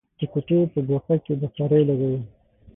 [0.19, 2.19] د کوټې په ګوښه کې بخارۍ لګوو.